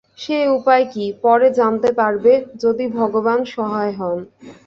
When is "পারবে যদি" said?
1.99-2.85